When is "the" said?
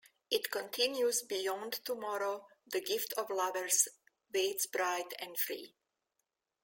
2.65-2.81